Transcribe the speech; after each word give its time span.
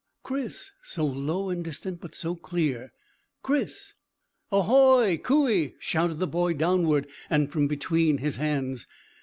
"Chris!" 0.23 0.71
So 0.81 1.05
low 1.05 1.51
and 1.51 1.63
distant, 1.63 2.01
but 2.01 2.15
so 2.15 2.33
clear. 2.33 2.91
"Chris!" 3.43 3.93
"Ahoy! 4.51 5.17
Coo 5.21 5.47
ee!" 5.47 5.75
shouted 5.77 6.17
the 6.17 6.25
boy 6.25 6.53
downward, 6.55 7.05
and 7.29 7.51
from 7.51 7.67
between 7.67 8.17
his 8.17 8.37
hands. 8.37 8.87